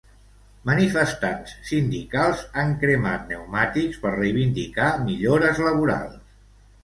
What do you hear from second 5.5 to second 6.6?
laborals.